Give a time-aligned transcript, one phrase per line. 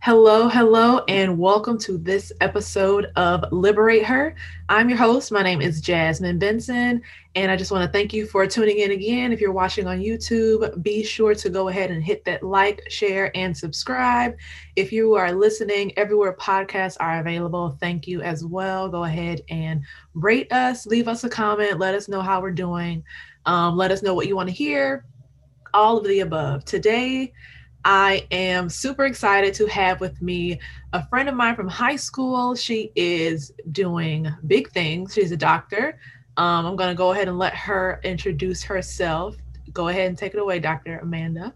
[0.00, 4.34] Hello, hello, and welcome to this episode of Liberate Her.
[4.68, 5.32] I'm your host.
[5.32, 7.02] My name is Jasmine Benson,
[7.34, 9.32] and I just want to thank you for tuning in again.
[9.32, 13.34] If you're watching on YouTube, be sure to go ahead and hit that like, share,
[13.36, 14.36] and subscribe.
[14.76, 18.88] If you are listening everywhere podcasts are available, thank you as well.
[18.88, 19.82] Go ahead and
[20.14, 23.02] rate us, leave us a comment, let us know how we're doing,
[23.46, 25.06] um, let us know what you want to hear,
[25.72, 26.64] all of the above.
[26.64, 27.32] Today,
[27.84, 30.58] I am super excited to have with me
[30.94, 32.54] a friend of mine from high school.
[32.54, 35.12] She is doing big things.
[35.14, 35.98] She's a doctor.
[36.36, 39.36] Um, I'm going to go ahead and let her introduce herself.
[39.72, 40.98] Go ahead and take it away, Dr.
[40.98, 41.54] Amanda.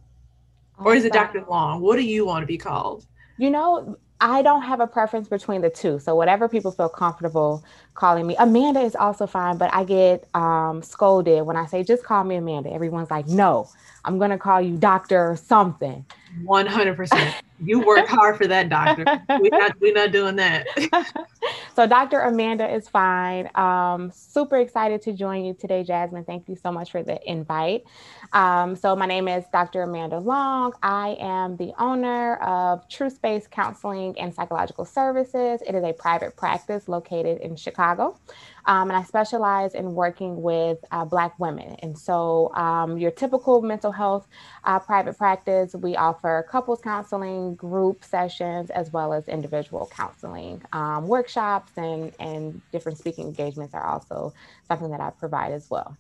[0.79, 1.45] Or is it Dr.
[1.49, 1.81] Long?
[1.81, 3.07] What do you want to be called?
[3.39, 5.99] You know, I don't have a preference between the two.
[5.99, 7.65] So whatever people feel comfortable
[7.95, 8.37] calling me.
[8.39, 12.37] Amanda is also fine, but I get um, scolded when I say just call me
[12.37, 12.73] Amanda.
[12.73, 13.69] Everyone's like, no,
[14.05, 16.05] I'm gonna call you doctor or something.
[16.45, 17.48] 100%.
[17.61, 19.05] You work hard for that, doctor.
[19.29, 20.67] We're not, we're not doing that.
[21.77, 22.21] so, Dr.
[22.21, 23.51] Amanda is fine.
[23.55, 26.25] Um, super excited to join you today, Jasmine.
[26.25, 27.85] Thank you so much for the invite.
[28.33, 29.83] Um, so, my name is Dr.
[29.83, 30.73] Amanda Long.
[30.83, 35.61] I am the owner of True Space Counseling and Psychological Services.
[35.67, 38.19] It is a private practice located in Chicago.
[38.67, 41.77] Um, and I specialize in working with uh, Black women.
[41.83, 44.29] And so, um, your typical mental health
[44.65, 50.63] uh, private practice, we offer couples counseling, group sessions, as well as individual counseling.
[50.73, 54.33] Um, workshops and, and different speaking engagements are also
[54.67, 55.97] something that I provide as well.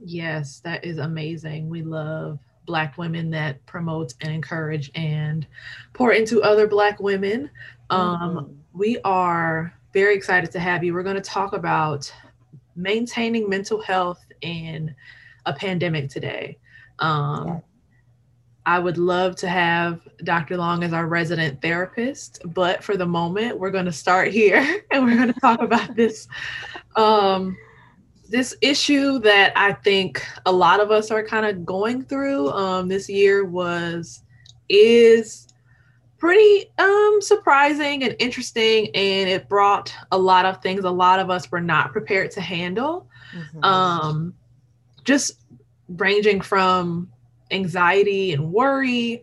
[0.00, 1.68] Yes, that is amazing.
[1.68, 5.46] We love Black women that promote and encourage and
[5.92, 7.50] pour into other Black women.
[7.90, 8.52] Um, mm-hmm.
[8.74, 10.94] We are very excited to have you.
[10.94, 12.12] We're going to talk about
[12.76, 14.94] maintaining mental health in
[15.46, 16.58] a pandemic today.
[16.98, 17.62] Um,
[18.68, 20.58] I would love to have Dr.
[20.58, 25.04] Long as our resident therapist, but for the moment, we're going to start here and
[25.04, 26.28] we're going to talk about this
[26.94, 27.56] um,
[28.28, 32.50] this issue that I think a lot of us are kind of going through.
[32.50, 34.22] Um, this year was
[34.68, 35.48] is
[36.18, 41.30] pretty um surprising and interesting and it brought a lot of things a lot of
[41.30, 43.64] us were not prepared to handle mm-hmm.
[43.64, 44.34] um
[45.04, 45.40] just
[45.88, 47.08] ranging from
[47.50, 49.22] anxiety and worry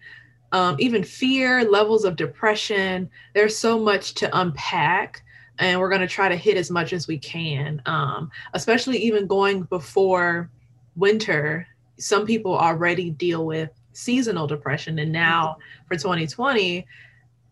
[0.52, 5.24] um, even fear levels of depression there's so much to unpack
[5.58, 9.28] and we're going to try to hit as much as we can um, especially even
[9.28, 10.50] going before
[10.96, 15.00] winter some people already deal with seasonal depression.
[15.00, 15.88] And now mm-hmm.
[15.88, 16.85] for 2020,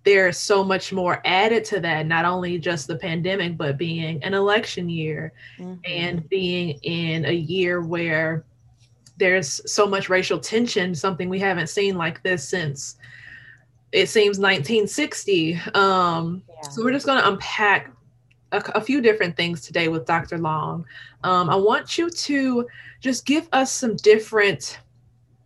[0.04, 4.34] there's so much more added to that, not only just the pandemic, but being an
[4.34, 5.80] election year mm-hmm.
[5.86, 8.44] and being in a year where
[9.18, 12.98] there's so much racial tension, something we haven't seen like this since
[13.94, 15.54] it seems 1960.
[15.76, 16.70] Um, yeah.
[16.70, 17.92] So we're just going to unpack
[18.52, 20.40] a, a, few different things today with Dr.
[20.40, 20.86] Long.
[21.24, 22.68] Um, I want you to
[23.00, 24.80] just give us some different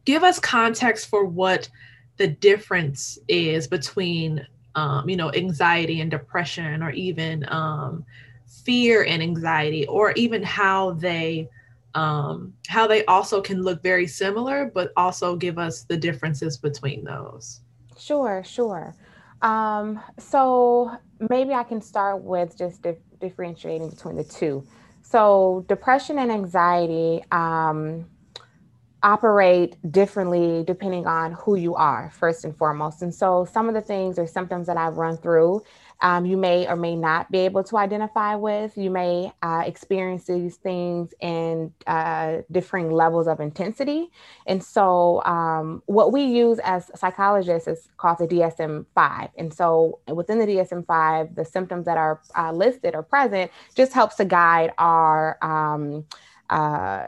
[0.06, 1.68] give us context for what
[2.16, 8.06] the difference is between um, you know anxiety and depression or even um,
[8.64, 11.50] fear and anxiety or even how they
[11.98, 17.04] um, how they also can look very similar but also give us the differences between
[17.04, 17.62] those.
[17.98, 18.96] Sure sure.
[19.42, 20.92] Um, so
[21.30, 24.64] maybe i can start with just dif- differentiating between the two.
[25.02, 28.06] So depression and anxiety um,
[29.08, 33.02] operate differently depending on who you are, first and foremost.
[33.02, 35.64] And so, some of the things or symptoms that I've run through,
[36.02, 38.78] um, you may or may not be able to identify with.
[38.78, 44.12] You may uh, experience these things in uh, differing levels of intensity.
[44.46, 49.30] And so, um, what we use as psychologists is called the DSM 5.
[49.38, 53.94] And so, within the DSM 5, the symptoms that are uh, listed or present just
[53.94, 56.04] helps to guide our um,
[56.50, 57.08] uh,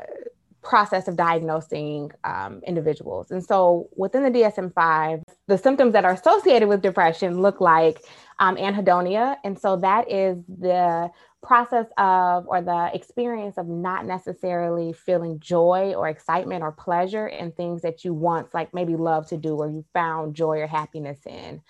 [0.70, 3.32] process of diagnosing um, individuals.
[3.32, 8.04] And so within the DSM 5, the symptoms that are associated with depression look like
[8.38, 9.38] um, anhedonia.
[9.44, 11.10] And so that is the
[11.42, 17.52] process of or the experience of not necessarily feeling joy or excitement or pleasure in
[17.52, 21.20] things that you once like maybe love to do or you found joy or happiness
[21.26, 21.62] in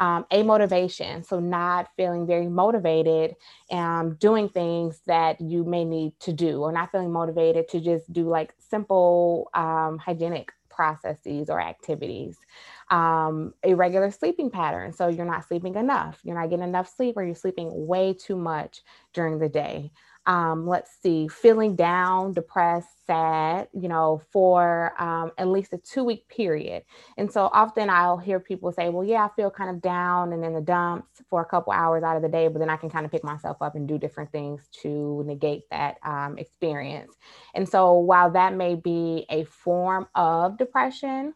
[0.00, 3.34] um, motivation, So, not feeling very motivated
[3.70, 7.80] and um, doing things that you may need to do, or not feeling motivated to
[7.80, 12.38] just do like simple um, hygienic processes or activities.
[12.90, 14.96] Um, irregular sleeping patterns.
[14.96, 18.36] So, you're not sleeping enough, you're not getting enough sleep, or you're sleeping way too
[18.36, 19.90] much during the day.
[20.28, 26.04] Um, let's see, feeling down, depressed, sad, you know, for um, at least a two
[26.04, 26.84] week period.
[27.16, 30.44] And so often I'll hear people say, well, yeah, I feel kind of down and
[30.44, 32.90] in the dumps for a couple hours out of the day, but then I can
[32.90, 37.16] kind of pick myself up and do different things to negate that um, experience.
[37.54, 41.32] And so while that may be a form of depression,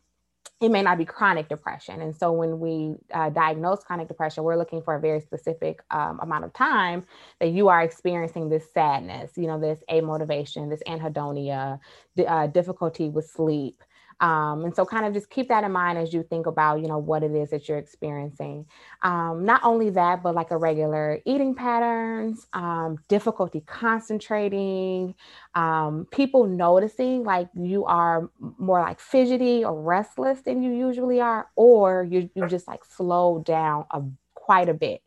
[0.63, 2.01] it may not be chronic depression.
[2.01, 6.21] And so when we uh, diagnose chronic depression, we're looking for a very specific um,
[6.23, 7.05] amount of time
[7.41, 11.81] that you are experiencing this sadness, you know, this amotivation, this anhedonia,
[12.29, 13.83] uh, difficulty with sleep,
[14.21, 16.89] um, and so kind of just keep that in mind as you think about, you
[16.89, 18.67] know, what it is that you're experiencing.
[19.03, 25.15] Um, not only that, but like irregular eating patterns, um, difficulty concentrating,
[25.55, 31.49] um, people noticing like you are more like fidgety or restless than you usually are,
[31.57, 34.03] or you, you just like slow down a,
[34.35, 35.03] quite a bit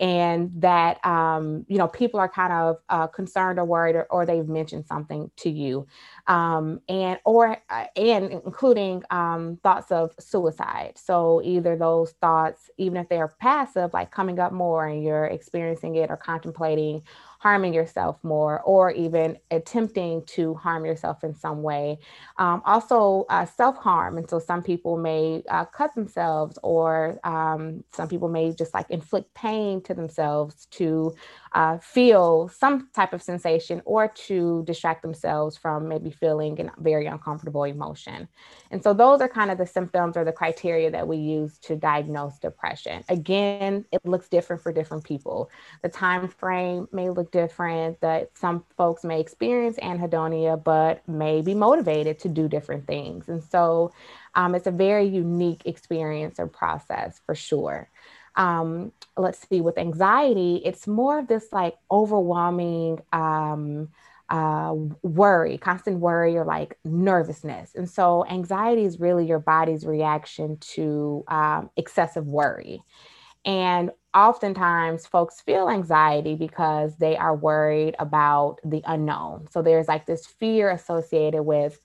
[0.00, 4.24] and that um, you know people are kind of uh, concerned or worried or, or,
[4.24, 5.86] they've mentioned something to you
[6.30, 12.98] um, and or uh, and including um, thoughts of suicide so either those thoughts even
[12.98, 17.02] if they're passive like coming up more and you're experiencing it or contemplating
[17.40, 21.98] harming yourself more or even attempting to harm yourself in some way.
[22.38, 24.18] Um, also, uh, self harm.
[24.18, 28.90] And so some people may uh, cut themselves, or um, some people may just like
[28.90, 31.14] inflict pain to themselves to
[31.54, 37.06] uh, feel some type of sensation or to distract themselves from maybe feeling a very
[37.06, 38.28] uncomfortable emotion.
[38.70, 41.76] And so those are kind of the symptoms or the criteria that we use to
[41.76, 43.02] diagnose depression.
[43.08, 45.50] Again, it looks different for different people.
[45.82, 51.54] The time frame may look different, that some folks may experience anhedonia, but may be
[51.54, 53.28] motivated to do different things.
[53.28, 53.92] And so
[54.34, 57.88] um, it's a very unique experience or process for sure
[58.36, 63.88] um, let's see, with anxiety, it's more of this like overwhelming um,
[64.30, 67.72] uh, worry, constant worry, or like nervousness.
[67.74, 72.82] And so, anxiety is really your body's reaction to um, excessive worry.
[73.44, 79.48] And oftentimes, folks feel anxiety because they are worried about the unknown.
[79.50, 81.80] So, there's like this fear associated with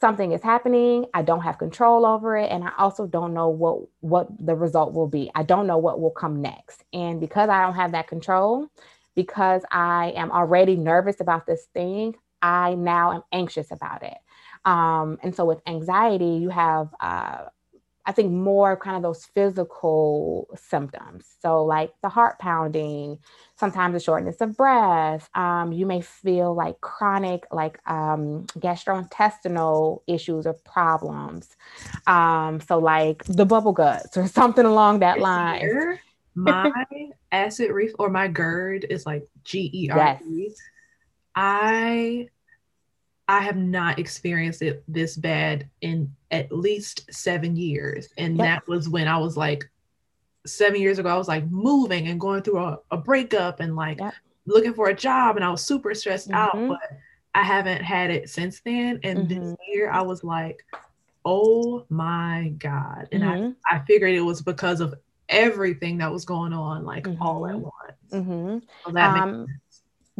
[0.00, 3.78] something is happening i don't have control over it and i also don't know what
[4.00, 7.62] what the result will be i don't know what will come next and because i
[7.62, 8.66] don't have that control
[9.14, 14.18] because i am already nervous about this thing i now am anxious about it
[14.64, 17.46] um, and so with anxiety you have uh,
[18.04, 21.26] I think more kind of those physical symptoms.
[21.40, 23.18] So, like the heart pounding,
[23.56, 25.28] sometimes the shortness of breath.
[25.34, 31.56] Um, you may feel like chronic, like um, gastrointestinal issues or problems.
[32.08, 35.98] Um, so, like the bubble guts or something along that line.
[36.34, 36.72] My
[37.30, 40.54] acid reflux or my GERD is like G E R D.
[41.34, 42.28] I
[43.28, 48.08] I have not experienced it this bad in at least seven years.
[48.18, 48.44] And yep.
[48.46, 49.70] that was when I was like,
[50.44, 54.00] seven years ago, I was like moving and going through a, a breakup and like
[54.00, 54.14] yep.
[54.46, 55.36] looking for a job.
[55.36, 56.58] And I was super stressed mm-hmm.
[56.58, 56.98] out, but
[57.34, 59.00] I haven't had it since then.
[59.02, 59.40] And mm-hmm.
[59.40, 60.64] this year, I was like,
[61.24, 63.08] oh my God.
[63.12, 63.50] And mm-hmm.
[63.70, 64.94] I, I figured it was because of
[65.32, 67.62] everything that was going on, like all at mm-hmm.
[67.62, 67.96] once.
[68.12, 68.58] Mm-hmm.
[68.84, 69.46] So that um,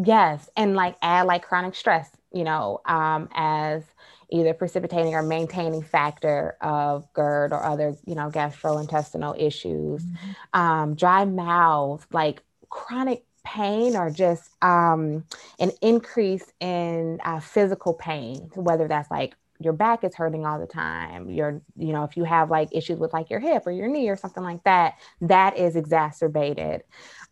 [0.03, 0.49] Yes.
[0.57, 3.83] And like add like chronic stress you know, um, as
[4.31, 10.61] either precipitating or maintaining factor of GERD or other, you know, gastrointestinal issues, mm-hmm.
[10.61, 15.25] um, dry mouth, like chronic pain or just um,
[15.59, 20.67] an increase in uh, physical pain, whether that's like your back is hurting all the
[20.67, 23.89] time your you know if you have like issues with like your hip or your
[23.89, 26.83] knee or something like that that is exacerbated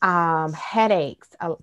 [0.03, 1.55] um, headaches uh,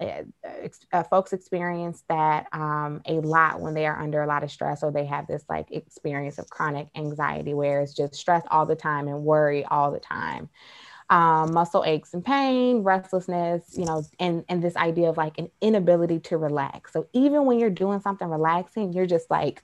[0.94, 4.84] uh, folks experience that um, a lot when they are under a lot of stress
[4.84, 8.76] or they have this like experience of chronic anxiety where it's just stress all the
[8.76, 10.50] time and worry all the time
[11.10, 15.50] um, muscle aches and pain, restlessness, you know, and and this idea of like an
[15.62, 16.92] inability to relax.
[16.92, 19.64] So even when you're doing something relaxing, you're just like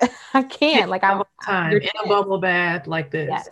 [0.34, 0.90] I can't.
[0.90, 3.28] Like I'm time in a bubble bath like this.
[3.30, 3.48] Yes.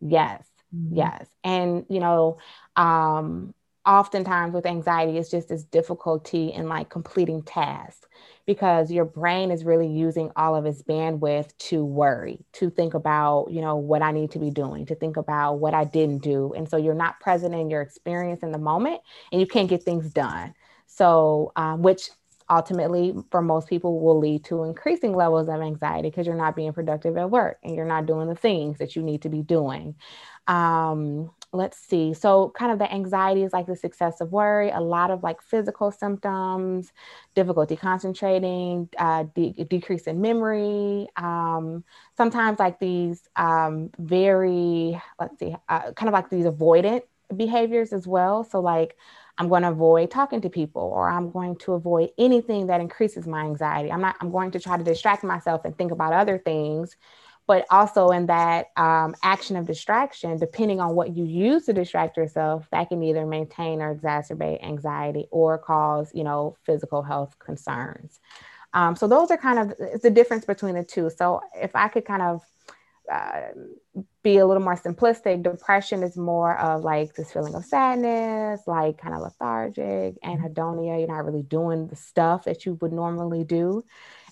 [0.00, 0.46] Yes.
[0.74, 0.96] Mm-hmm.
[0.96, 1.28] Yes.
[1.44, 2.38] And you know,
[2.76, 8.06] um, oftentimes with anxiety, it's just this difficulty in like completing tasks
[8.46, 13.48] because your brain is really using all of its bandwidth to worry, to think about,
[13.50, 16.52] you know, what I need to be doing, to think about what I didn't do.
[16.56, 19.82] And so you're not present in your experience in the moment and you can't get
[19.82, 20.54] things done.
[20.86, 22.10] So, um, which
[22.50, 26.72] ultimately for most people will lead to increasing levels of anxiety because you're not being
[26.72, 29.94] productive at work and you're not doing the things that you need to be doing
[30.48, 32.14] um, let's see.
[32.14, 35.90] So, kind of the anxiety is like this excessive worry, a lot of like physical
[35.92, 36.92] symptoms,
[37.34, 41.08] difficulty concentrating, uh, de- decrease in memory.
[41.16, 41.84] Um,
[42.16, 47.02] sometimes, like these um, very, let's see, uh, kind of like these avoidant
[47.36, 48.44] behaviors as well.
[48.44, 48.96] So, like,
[49.38, 53.26] I'm going to avoid talking to people or I'm going to avoid anything that increases
[53.26, 53.90] my anxiety.
[53.90, 56.96] I'm not, I'm going to try to distract myself and think about other things
[57.46, 62.16] but also in that um, action of distraction, depending on what you use to distract
[62.16, 68.20] yourself, that can either maintain or exacerbate anxiety or cause, you know, physical health concerns.
[68.74, 71.10] Um, so those are kind of it's the difference between the two.
[71.10, 72.42] So if I could kind of
[73.10, 73.40] uh,
[74.22, 78.98] be a little more simplistic, depression is more of like this feeling of sadness, like
[78.98, 80.98] kind of lethargic, anhedonia.
[80.98, 83.84] You're not really doing the stuff that you would normally do.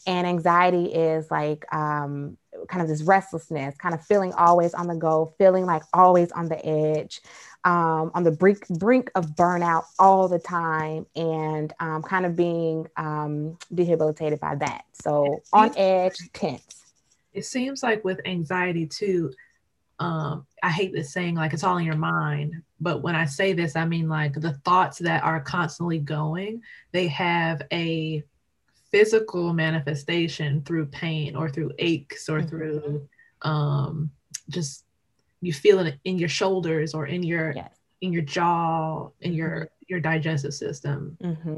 [0.06, 4.94] And anxiety is like um, kind of this restlessness, kind of feeling always on the
[4.94, 7.20] go, feeling like always on the edge,
[7.64, 12.86] um, on the brink brink of burnout all the time, and um, kind of being
[12.96, 14.84] um, debilitated by that.
[14.94, 16.79] So on edge, tense.
[17.40, 19.32] It seems like with anxiety too.
[19.98, 23.54] Um, I hate this saying like it's all in your mind, but when I say
[23.54, 26.60] this, I mean like the thoughts that are constantly going,
[26.92, 28.22] they have a
[28.90, 32.48] physical manifestation through pain or through aches or mm-hmm.
[32.48, 33.08] through
[33.40, 34.10] um,
[34.50, 34.84] just
[35.40, 37.74] you feel it in your shoulders or in your yes.
[38.02, 39.84] in your jaw in your mm-hmm.
[39.88, 41.56] your digestive system mm-hmm.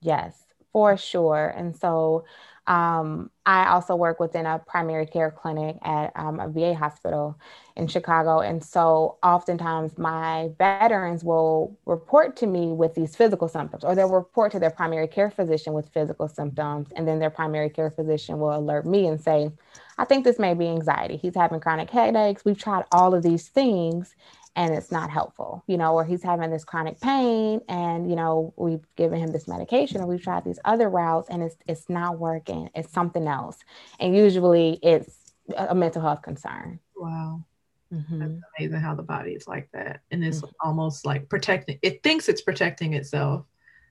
[0.00, 0.34] yes
[0.72, 2.24] for sure and so
[2.66, 7.38] um, I also work within a primary care clinic at um, a VA hospital
[7.76, 8.40] in Chicago.
[8.40, 14.10] And so oftentimes my veterans will report to me with these physical symptoms, or they'll
[14.10, 16.88] report to their primary care physician with physical symptoms.
[16.96, 19.50] And then their primary care physician will alert me and say,
[19.98, 21.16] I think this may be anxiety.
[21.16, 22.44] He's having chronic headaches.
[22.44, 24.14] We've tried all of these things
[24.56, 28.54] and it's not helpful, you know, or he's having this chronic pain and, you know,
[28.56, 32.18] we've given him this medication or we've tried these other routes and it's, it's not
[32.18, 32.70] working.
[32.74, 33.58] It's something else.
[34.00, 36.80] And usually it's a mental health concern.
[36.96, 37.44] Wow.
[37.92, 38.18] Mm-hmm.
[38.18, 40.00] That's amazing how the body is like that.
[40.10, 40.66] And it's mm-hmm.
[40.66, 43.44] almost like protecting, it thinks it's protecting itself,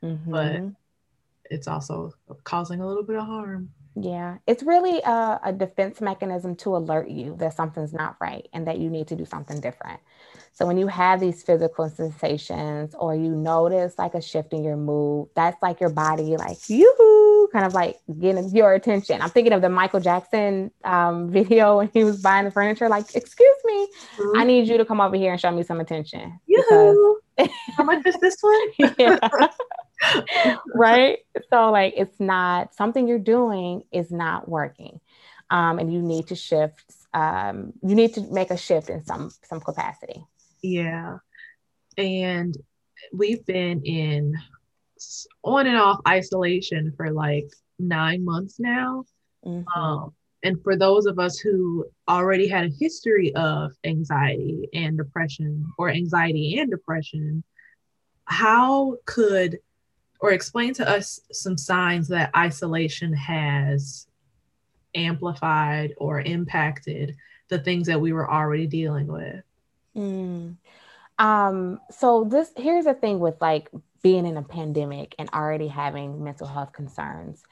[0.04, 0.32] mm-hmm.
[0.32, 0.64] but
[1.52, 2.12] it's also
[2.44, 3.70] causing a little bit of harm.
[3.96, 8.68] Yeah, it's really a, a, defense mechanism to alert you that something's not right and
[8.68, 10.02] that you need to do something different.
[10.52, 14.76] So when you have these physical sensations or you notice like a shift in your
[14.76, 19.22] mood, that's like your body like you kind of like getting your attention.
[19.22, 22.90] I'm thinking of the Michael Jackson um, video when he was buying the furniture.
[22.90, 23.88] Like, excuse me,
[24.18, 24.40] mm-hmm.
[24.40, 26.38] I need you to come over here and show me some attention.
[26.48, 27.20] Yoo-hoo.
[27.78, 28.94] How much is this one?
[28.98, 29.20] yeah.
[30.76, 31.20] right.
[31.50, 35.00] So like, it's not something you're doing is not working,
[35.50, 36.86] um, and you need to shift.
[37.14, 40.26] Um, you need to make a shift in some some capacity.
[40.62, 41.18] Yeah.
[41.98, 42.58] And
[43.14, 44.36] we've been in
[45.44, 47.48] on and off isolation for like
[47.80, 49.06] nine months now.
[49.46, 49.80] Mm-hmm.
[49.80, 55.66] Um, and for those of us who already had a history of anxiety and depression,
[55.78, 57.44] or anxiety and depression,
[58.26, 59.58] how could
[60.20, 64.08] or explain to us some signs that isolation has
[64.96, 67.16] amplified or impacted
[67.50, 69.44] the things that we were already dealing with?
[69.96, 70.58] Mm.
[71.18, 73.70] Um, so this here's the thing with like
[74.02, 77.44] being in a pandemic and already having mental health concerns.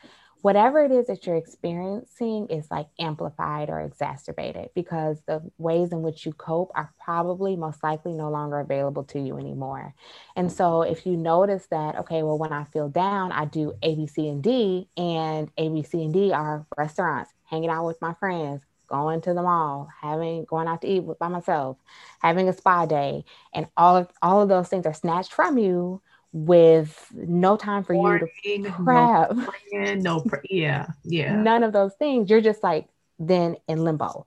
[0.44, 6.02] Whatever it is that you're experiencing is like amplified or exacerbated because the ways in
[6.02, 9.96] which you cope are probably most likely no longer available to you anymore.
[10.36, 13.96] And so if you notice that, okay, well, when I feel down, I do A,
[13.96, 18.02] B, C, and D, and A, B, C, and D are restaurants, hanging out with
[18.02, 21.78] my friends, going to the mall, having going out to eat by myself,
[22.20, 23.24] having a spa day,
[23.54, 26.02] and all of all of those things are snatched from you
[26.34, 29.32] with no time for Morning, you to prep.
[29.32, 31.42] No, plan, no yeah, yeah.
[31.42, 32.30] None of those things.
[32.30, 32.88] You're just like
[33.20, 34.26] then in limbo.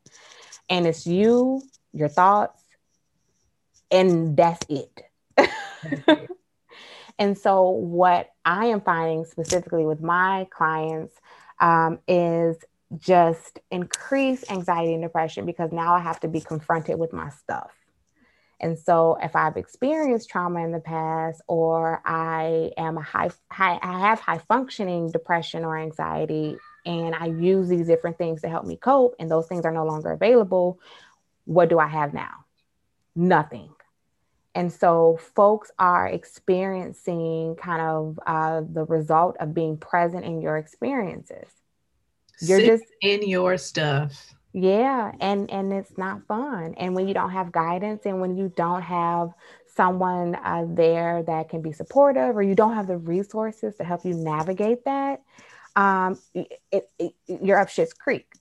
[0.71, 2.63] And it's you, your thoughts,
[3.91, 5.03] and that's it.
[7.19, 11.15] and so what I am finding specifically with my clients
[11.61, 12.57] um, is
[12.99, 17.71] just increased anxiety and depression because now I have to be confronted with my stuff.
[18.59, 23.79] And so if I've experienced trauma in the past or I am a high, high
[23.83, 28.65] I have high functioning depression or anxiety and I use these different things to help
[28.65, 30.81] me cope and those things are no longer available,
[31.45, 32.45] what do I have now?
[33.15, 33.71] Nothing.
[34.55, 40.57] And so folks are experiencing kind of uh, the result of being present in your
[40.57, 41.49] experiences
[42.41, 44.35] you're Sit just in your stuff.
[44.57, 46.77] Yeah, and and it's not fun.
[46.79, 49.35] And when you don't have guidance, and when you don't have
[49.67, 54.07] someone uh, there that can be supportive, or you don't have the resources to help
[54.07, 55.23] you navigate that,
[55.77, 58.33] um, it, it, you're up shit's creek.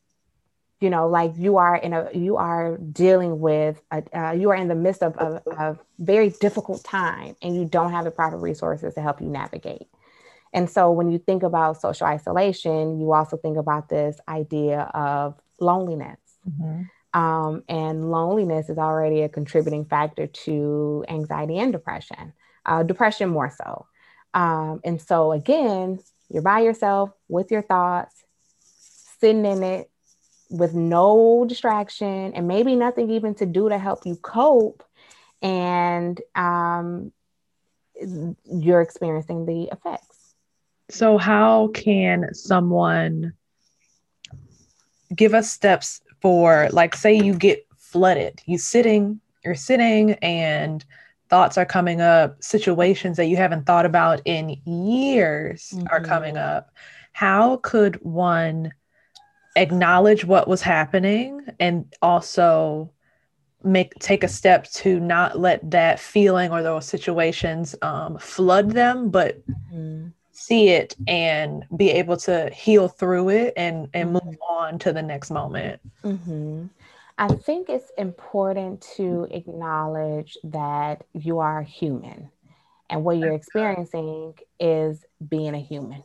[0.79, 4.55] You know, like you are in a you are dealing with a, uh, you are
[4.55, 8.38] in the midst of a, a very difficult time, and you don't have the proper
[8.38, 9.89] resources to help you navigate.
[10.53, 15.36] And so when you think about social isolation, you also think about this idea of
[15.59, 16.19] loneliness.
[16.50, 16.83] Mm-hmm.
[17.19, 22.33] Um, and loneliness is already a contributing factor to anxiety and depression,
[22.65, 23.85] uh, depression more so.
[24.33, 28.21] Um, and so, again, you're by yourself with your thoughts,
[29.19, 29.89] sitting in it
[30.50, 34.83] with no distraction and maybe nothing even to do to help you cope.
[35.41, 37.13] And um,
[38.43, 40.33] you're experiencing the effects.
[40.89, 43.33] So, how can someone
[45.13, 48.41] give us steps for like say you get flooded.
[48.45, 50.83] You sitting you're sitting and
[51.29, 52.41] thoughts are coming up.
[52.43, 55.88] Situations that you haven't thought about in years mm-hmm.
[55.91, 56.71] are coming up.
[57.13, 58.74] How could one
[59.55, 62.91] acknowledge what was happening and also
[63.63, 69.09] make take a step to not let that feeling or those situations um, flood them
[69.09, 74.27] but mm-hmm see it and be able to heal through it and and mm-hmm.
[74.27, 76.65] move on to the next moment mm-hmm.
[77.17, 82.29] i think it's important to acknowledge that you are human
[82.89, 86.03] and what you're experiencing is being a human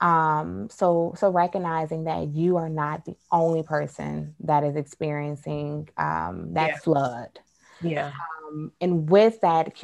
[0.00, 6.54] um, so so recognizing that you are not the only person that is experiencing um,
[6.54, 6.76] that yeah.
[6.78, 7.38] flood
[7.82, 8.12] yeah
[8.48, 9.74] um, and with that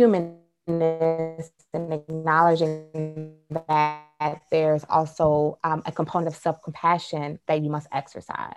[0.66, 1.42] and
[1.74, 3.36] acknowledging
[3.68, 8.54] that there's also um, a component of self compassion that you must exercise.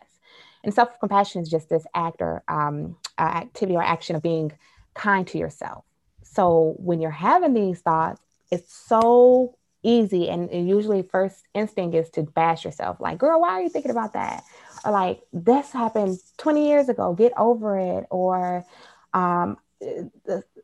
[0.64, 4.52] And self compassion is just this act or um, activity or action of being
[4.94, 5.86] kind to yourself.
[6.24, 10.30] So when you're having these thoughts, it's so easy.
[10.30, 13.92] And, and usually, first instinct is to bash yourself like, girl, why are you thinking
[13.92, 14.44] about that?
[14.84, 18.06] Or like, this happened 20 years ago, get over it.
[18.10, 18.66] Or,
[19.14, 19.58] um,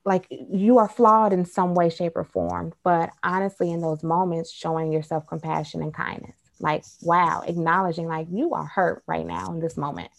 [0.05, 2.73] like you are flawed in some way, shape, or form.
[2.83, 8.53] But honestly, in those moments, showing yourself compassion and kindness, like, wow, acknowledging like you
[8.53, 10.11] are hurt right now in this moment.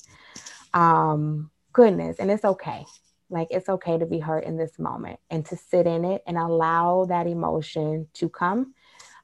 [0.75, 2.85] Um, goodness, and it's okay.
[3.31, 6.37] Like it's okay to be hurt in this moment and to sit in it and
[6.37, 8.75] allow that emotion to come.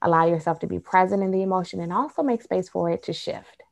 [0.00, 3.12] Allow yourself to be present in the emotion and also make space for it to
[3.12, 3.62] shift.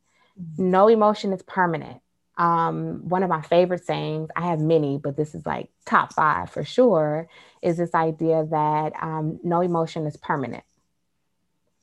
[0.40, 0.70] Mm-hmm.
[0.70, 2.00] No emotion is permanent
[2.36, 6.50] um, one of my favorite sayings, I have many, but this is like top five
[6.50, 7.28] for sure,
[7.62, 10.64] is this idea that um, no emotion is permanent.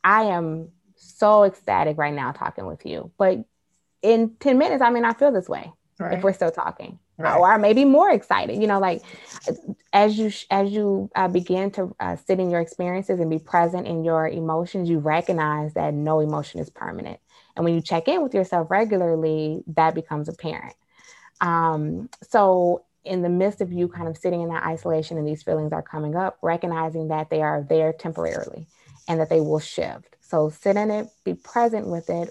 [0.03, 3.43] I am so ecstatic right now talking with you, but
[4.01, 6.17] in 10 minutes, I may not feel this way right.
[6.17, 6.99] if we're still talking.
[7.19, 7.35] Right.
[7.35, 9.01] or maybe more excited you know like
[9.91, 13.87] as you as you uh, begin to uh, sit in your experiences and be present
[13.87, 17.19] in your emotions you recognize that no emotion is permanent
[17.57, 20.75] and when you check in with yourself regularly, that becomes apparent.
[21.41, 25.41] Um, so, in the midst of you kind of sitting in that isolation and these
[25.41, 28.67] feelings are coming up, recognizing that they are there temporarily
[29.07, 30.17] and that they will shift.
[30.21, 32.29] So, sit in it, be present with it,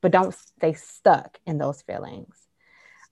[0.00, 2.34] but don't stay stuck in those feelings.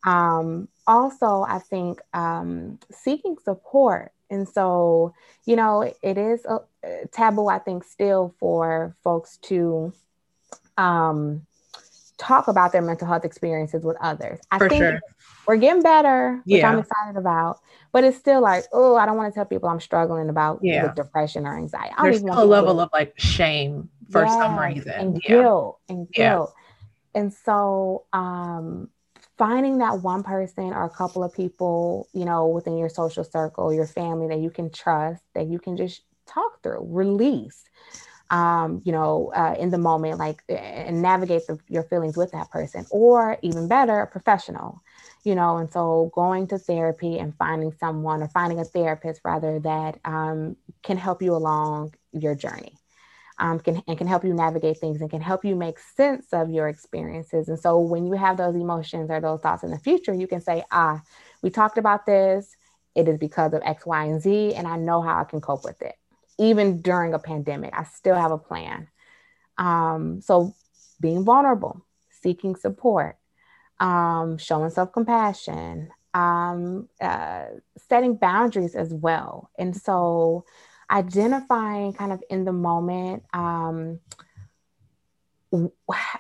[0.07, 4.12] Um, also, I think um, seeking support.
[4.31, 5.12] And so,
[5.44, 6.61] you know, it is a,
[7.12, 9.92] taboo, I think, still for folks to
[10.79, 11.46] um,
[12.21, 14.39] talk about their mental health experiences with others.
[14.51, 15.01] I For think sure.
[15.47, 16.71] we're getting better, which yeah.
[16.71, 17.61] I'm excited about.
[17.93, 20.85] But it's still like, oh, I don't want to tell people I'm struggling about yeah.
[20.85, 21.95] with depression or anxiety.
[21.97, 24.93] I There's still a level of like shame for yes, some reason.
[24.93, 25.29] And yeah.
[25.29, 26.55] guilt and guilt.
[27.15, 28.91] And so um
[29.39, 33.73] finding that one person or a couple of people, you know, within your social circle,
[33.73, 37.65] your family that you can trust, that you can just talk through, release
[38.31, 42.51] um, you know, uh, in the moment, like, and navigate the, your feelings with that
[42.51, 44.81] person, or even better, a professional,
[45.25, 45.57] you know.
[45.57, 50.57] And so, going to therapy and finding someone or finding a therapist rather that um,
[50.83, 52.75] can help you along your journey.
[53.38, 56.51] Um, can, and can help you navigate things and can help you make sense of
[56.51, 57.49] your experiences.
[57.49, 60.43] And so when you have those emotions or those thoughts in the future, you can
[60.43, 61.01] say, ah,
[61.40, 62.55] we talked about this.
[62.95, 65.64] It is because of X, Y, and Z, and I know how I can cope
[65.64, 65.95] with it
[66.40, 67.72] even during a pandemic.
[67.76, 68.88] I still have a plan.
[69.59, 70.55] Um, so
[71.00, 73.16] being vulnerable, seeking support,
[73.79, 77.44] um, showing self compassion, um, uh,
[77.88, 79.50] setting boundaries as well.
[79.59, 80.46] And so
[80.90, 84.00] identifying kind of in the moment um,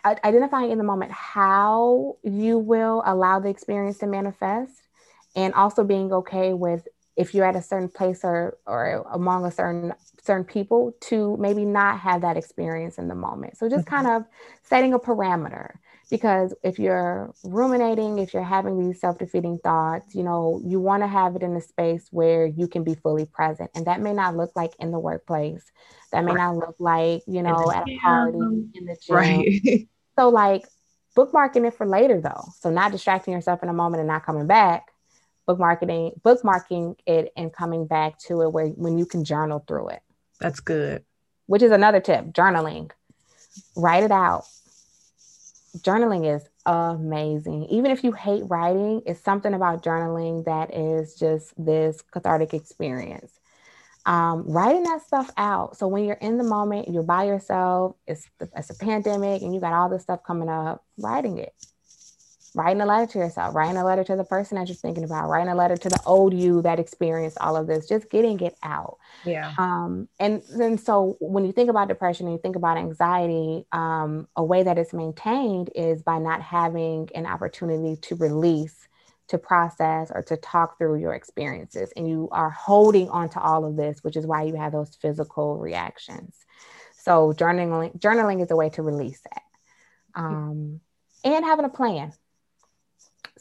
[0.04, 4.72] identifying in the moment how you will allow the experience to manifest
[5.36, 9.50] and also being okay with if you're at a certain place or or among a
[9.50, 13.56] certain certain people to maybe not have that experience in the moment.
[13.56, 13.94] So just mm-hmm.
[13.94, 14.24] kind of
[14.62, 15.74] setting a parameter
[16.10, 21.06] because if you're ruminating if you're having these self-defeating thoughts you know you want to
[21.06, 24.36] have it in a space where you can be fully present and that may not
[24.36, 25.64] look like in the workplace.
[26.12, 28.38] That may not look like you know at a party
[28.74, 29.16] in the gym.
[29.16, 29.88] Right.
[30.18, 30.66] so like
[31.16, 32.44] bookmarking it for later though.
[32.58, 34.86] So not distracting yourself in a moment and not coming back.
[35.48, 40.02] Bookmarking bookmarking it and coming back to it where when you can journal through it
[40.40, 41.04] that's good
[41.46, 42.90] which is another tip journaling
[43.76, 44.44] write it out
[45.78, 47.66] journaling is amazing.
[47.66, 53.32] Even if you hate writing, it's something about journaling that is just this cathartic experience.
[54.06, 55.76] Um, writing that stuff out.
[55.76, 58.26] So when you're in the moment, you're by yourself, it's,
[58.56, 61.54] it's a pandemic and you got all this stuff coming up, writing it
[62.54, 65.28] writing a letter to yourself, writing a letter to the person that you're thinking about,
[65.28, 68.56] writing a letter to the old you that experienced all of this, just getting it
[68.62, 68.98] out.
[69.24, 69.54] Yeah.
[69.58, 74.28] Um, and then so when you think about depression and you think about anxiety, um,
[74.36, 78.88] a way that it's maintained is by not having an opportunity to release,
[79.28, 81.92] to process, or to talk through your experiences.
[81.96, 84.96] And you are holding on to all of this, which is why you have those
[84.96, 86.34] physical reactions.
[86.96, 89.42] So journaling, journaling is a way to release that.
[90.14, 90.80] Um,
[91.24, 92.12] and having a plan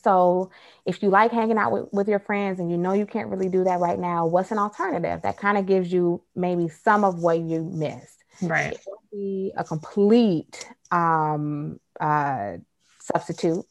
[0.03, 0.51] so
[0.85, 3.49] if you like hanging out with, with your friends and you know you can't really
[3.49, 7.19] do that right now, what's an alternative that kind of gives you maybe some of
[7.19, 8.23] what you missed?
[8.41, 8.73] Right.
[8.73, 12.57] It won't be a complete um, uh,
[12.99, 13.65] substitute,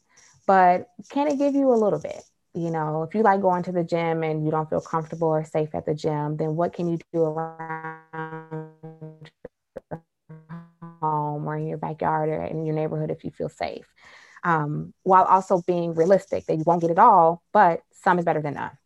[0.45, 2.23] but can it give you a little bit?
[2.53, 5.43] You know, if you like going to the gym and you don't feel comfortable or
[5.45, 8.71] safe at the gym, then what can you do around
[11.01, 13.85] home or in your backyard or in your neighborhood if you feel safe?
[14.43, 18.41] Um, while also being realistic that you won't get it all, but some is better
[18.41, 18.77] than none.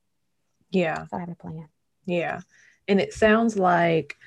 [0.71, 1.05] Yeah.
[1.07, 1.67] So I have a plan.
[2.05, 2.41] Yeah.
[2.87, 4.17] And it sounds like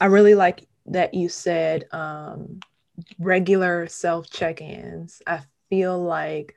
[0.00, 2.60] I really like that you said um,
[3.18, 5.22] regular self check ins.
[5.26, 6.54] I feel like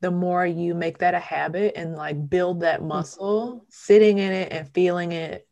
[0.00, 2.88] the more you make that a habit and like build that mm.
[2.88, 3.64] muscle, mm-hmm.
[3.68, 5.46] sitting in it and feeling it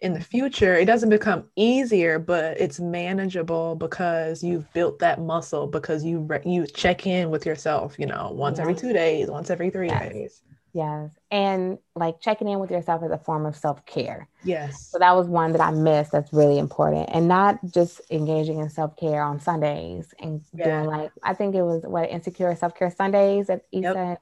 [0.00, 5.66] in the future, it doesn't become easier, but it's manageable because you've built that muscle
[5.66, 9.50] because you re- you check in with yourself, you know, once every two days, once
[9.50, 10.12] every three yes.
[10.12, 10.42] days.
[10.74, 11.12] Yes.
[11.30, 14.28] And like checking in with yourself is a form of self care.
[14.42, 14.88] Yes.
[14.90, 17.08] So that was one that I missed that's really important.
[17.12, 20.64] And not just engaging in self care on Sundays and yeah.
[20.64, 23.96] doing like, I think it was what Insecure Self Care Sundays that Issa yep.
[23.96, 24.18] and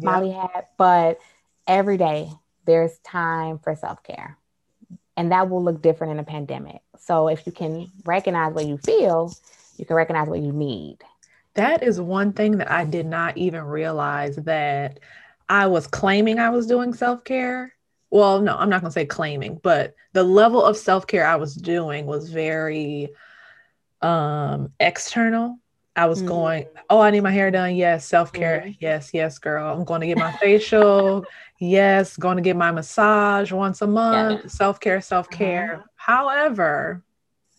[0.00, 0.50] Molly yep.
[0.52, 1.18] had, but
[1.66, 2.30] every day
[2.64, 4.38] there's time for self care
[5.20, 6.80] and that will look different in a pandemic.
[6.98, 9.30] So if you can recognize what you feel,
[9.76, 10.96] you can recognize what you need.
[11.52, 14.98] That is one thing that I did not even realize that
[15.46, 17.74] I was claiming I was doing self care.
[18.08, 21.36] Well, no, I'm not going to say claiming, but the level of self care I
[21.36, 23.10] was doing was very
[24.00, 25.58] um external.
[25.96, 26.28] I was mm-hmm.
[26.28, 27.74] going, oh, I need my hair done.
[27.74, 28.60] Yes, self care.
[28.60, 28.72] Mm-hmm.
[28.80, 29.72] Yes, yes, girl.
[29.72, 31.24] I'm going to get my facial.
[31.58, 34.48] Yes, going to get my massage once a month, yeah.
[34.48, 35.74] self care, self care.
[35.74, 35.84] Uh-huh.
[35.96, 37.04] However,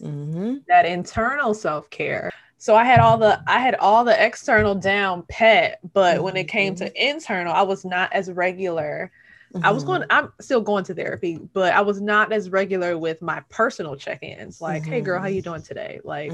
[0.01, 0.55] mm-hmm.
[0.67, 2.31] that internal self care.
[2.57, 6.23] So I had all the I had all the external down pet, but mm-hmm.
[6.23, 6.95] when it came to mm-hmm.
[6.95, 9.11] internal, I was not as regular.
[9.53, 9.65] Mm-hmm.
[9.65, 10.01] I was going.
[10.03, 10.25] Mm-hmm.
[10.25, 14.61] I'm still going to therapy, but I was not as regular with my personal check-ins.
[14.61, 15.99] Like, hey, girl, how you doing today?
[16.03, 16.31] Like,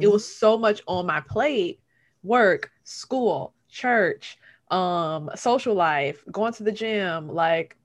[0.00, 1.80] it was so much on my plate:
[2.22, 4.38] work, school, church,
[4.70, 7.76] um social life going to the gym like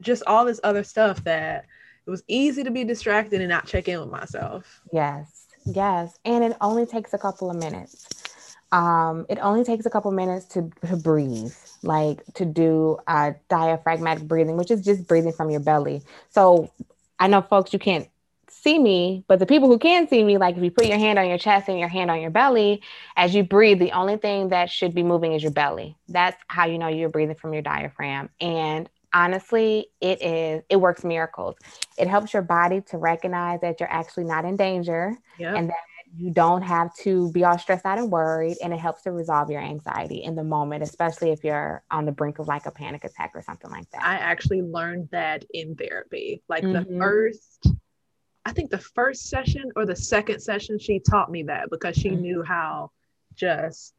[0.00, 1.64] just all this other stuff that
[2.06, 4.82] it was easy to be distracted and not check in with myself.
[4.92, 8.08] Yes yes and it only takes a couple of minutes.
[8.72, 14.24] Um it only takes a couple minutes to, to breathe like to do uh diaphragmatic
[14.26, 16.02] breathing which is just breathing from your belly.
[16.30, 16.70] So
[17.20, 18.08] i know folks you can't
[18.64, 21.18] see me, but the people who can see me, like if you put your hand
[21.18, 22.82] on your chest and your hand on your belly,
[23.14, 25.96] as you breathe, the only thing that should be moving is your belly.
[26.08, 28.30] That's how you know you're breathing from your diaphragm.
[28.40, 31.56] And honestly, it is, it works miracles.
[31.98, 35.54] It helps your body to recognize that you're actually not in danger yep.
[35.56, 35.76] and that
[36.16, 38.56] you don't have to be all stressed out and worried.
[38.62, 42.12] And it helps to resolve your anxiety in the moment, especially if you're on the
[42.12, 44.02] brink of like a panic attack or something like that.
[44.02, 46.42] I actually learned that in therapy.
[46.48, 46.92] Like mm-hmm.
[46.92, 47.68] the first
[48.44, 52.10] I think the first session or the second session, she taught me that because she
[52.10, 52.22] mm-hmm.
[52.22, 52.90] knew how
[53.34, 53.94] just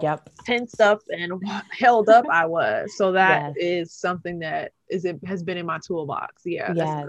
[0.00, 2.96] yep tensed up and held up I was.
[2.96, 3.88] So that yes.
[3.88, 6.42] is something that is it has been in my toolbox.
[6.44, 7.08] Yeah, yes.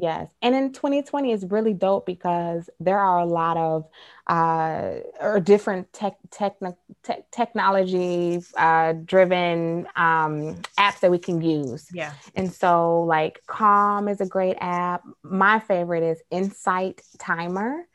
[0.00, 0.30] Yes.
[0.42, 3.88] And in 2020 is really dope because there are a lot of
[4.26, 11.88] uh, or different tech, techn- te- technology uh, driven um, apps that we can use.
[11.92, 12.12] Yeah.
[12.34, 15.02] And so like Calm is a great app.
[15.22, 17.86] My favorite is Insight Timer.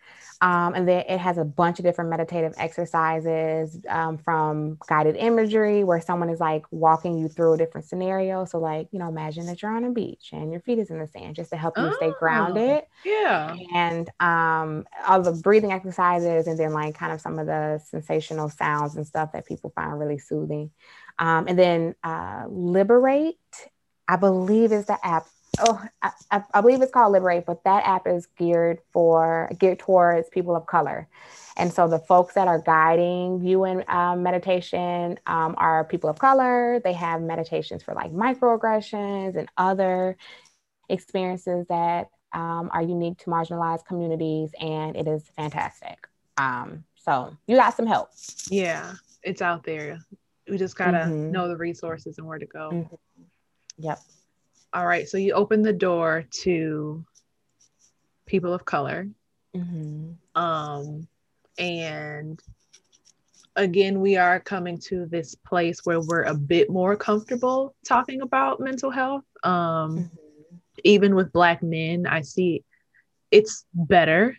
[0.44, 5.86] Um, and then it has a bunch of different meditative exercises um, from guided imagery
[5.86, 8.44] where someone is like walking you through a different scenario.
[8.44, 11.00] So, like, you know, imagine that you're on a beach and your feet is in
[11.00, 12.84] the sand just to help you oh, stay grounded.
[13.06, 13.56] Yeah.
[13.74, 18.50] And um, all the breathing exercises and then like kind of some of the sensational
[18.50, 20.72] sounds and stuff that people find really soothing.
[21.20, 23.38] Um, and then uh, Liberate,
[24.10, 25.26] I believe is the app
[25.60, 30.30] oh I, I, believe it's called liberate but that app is geared for geared towards
[30.30, 31.08] people of color.
[31.56, 36.18] And so the folks that are guiding you in um, meditation um, are people of
[36.18, 36.82] color.
[36.84, 40.18] They have meditations for like microaggressions and other
[40.90, 46.08] experiences that um, are unique to marginalized communities and it is fantastic.
[46.38, 48.10] Um, so you got some help.
[48.50, 50.00] Yeah it's out there.
[50.50, 51.32] We just gotta mm-hmm.
[51.32, 52.70] know the resources and where to go.
[52.72, 52.96] Mm-hmm.
[53.78, 54.00] yep
[54.74, 57.06] all right, so you open the door to
[58.26, 59.08] people of color.
[59.56, 60.42] Mm-hmm.
[60.42, 61.08] Um,
[61.58, 62.42] and
[63.56, 68.60] again, we are coming to this place where we're a bit more comfortable talking about
[68.60, 69.24] mental health.
[69.44, 70.08] Um, mm-hmm.
[70.84, 72.64] Even with Black men, I see
[73.30, 74.36] it's better.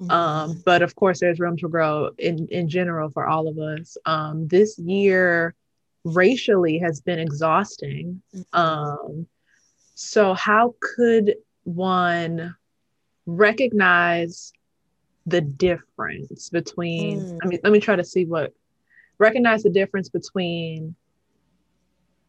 [0.00, 0.10] Mm-hmm.
[0.10, 3.96] Um, but of course, there's room to grow in, in general for all of us.
[4.06, 5.54] Um, this year,
[6.04, 8.22] racially, has been exhausting.
[8.34, 8.58] Mm-hmm.
[8.58, 9.26] Um,
[10.00, 11.34] so, how could
[11.64, 12.54] one
[13.26, 14.52] recognize
[15.26, 17.20] the difference between?
[17.20, 17.38] Mm.
[17.42, 18.54] I mean, let me try to see what
[19.18, 20.94] recognize the difference between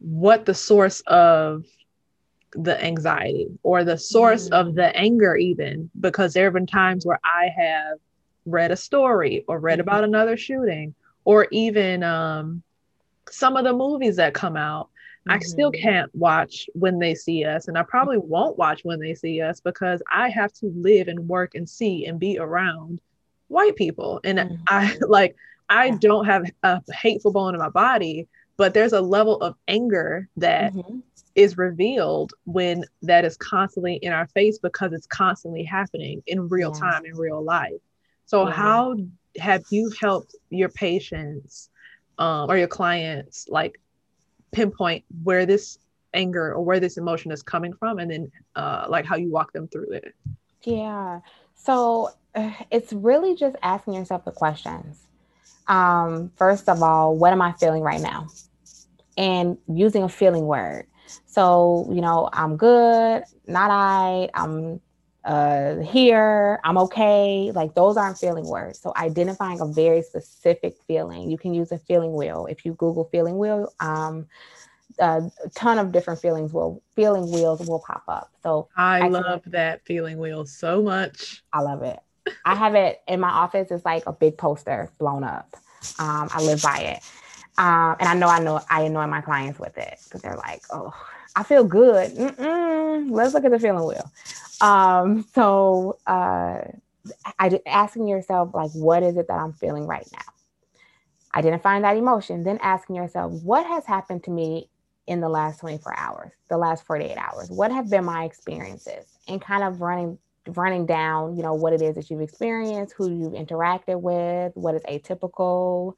[0.00, 1.64] what the source of
[2.54, 4.60] the anxiety or the source mm.
[4.60, 7.98] of the anger, even because there have been times where I have
[8.46, 9.88] read a story or read mm-hmm.
[9.88, 12.64] about another shooting or even um,
[13.30, 14.89] some of the movies that come out
[15.28, 15.32] Mm-hmm.
[15.32, 15.82] I still mm-hmm.
[15.82, 19.60] can't watch when they see us, and I probably won't watch when they see us
[19.60, 23.00] because I have to live and work and see and be around
[23.48, 24.20] white people.
[24.24, 24.54] And mm-hmm.
[24.68, 25.36] I like,
[25.68, 30.28] I don't have a hateful bone in my body, but there's a level of anger
[30.38, 31.00] that mm-hmm.
[31.34, 36.72] is revealed when that is constantly in our face because it's constantly happening in real
[36.74, 36.80] yeah.
[36.80, 37.80] time in real life.
[38.24, 38.96] So, how
[39.38, 41.68] have you helped your patients
[42.18, 43.80] um, or your clients like
[44.52, 45.78] pinpoint where this
[46.14, 49.52] anger or where this emotion is coming from and then uh, like how you walk
[49.52, 50.14] them through it.
[50.62, 51.20] Yeah.
[51.54, 54.98] So uh, it's really just asking yourself the questions.
[55.68, 58.28] Um, first of all what am i feeling right now?
[59.16, 60.86] And using a feeling word.
[61.26, 64.80] So you know i'm good not i i'm
[65.24, 67.52] uh here i'm okay.
[67.54, 68.80] Like those aren't feeling words.
[68.80, 72.46] So identifying a very specific feeling you can use a feeling wheel.
[72.46, 74.26] If you google feeling wheel um
[74.98, 78.30] a ton of different feelings will feeling wheels will pop up.
[78.42, 81.42] So i, I love that feeling wheel so much.
[81.52, 81.98] I love it.
[82.44, 83.70] I have it in my office.
[83.70, 85.54] It's like a big poster blown up.
[85.98, 87.02] Um i live by it
[87.58, 90.62] um and i know i know i annoy my clients with it because they're like
[90.70, 90.92] oh
[91.36, 92.12] I feel good.
[92.12, 93.10] Mm-mm.
[93.10, 94.10] Let's look at the feeling wheel.
[94.60, 96.60] Um, so uh,
[97.38, 100.18] I, asking yourself, like, what is it that I'm feeling right now?
[101.34, 104.68] Identifying that emotion, then asking yourself, what has happened to me
[105.06, 107.48] in the last 24 hours, the last 48 hours?
[107.50, 109.06] What have been my experiences?
[109.28, 113.10] And kind of running running down, you know, what it is that you've experienced, who
[113.10, 115.94] you've interacted with, what is atypical.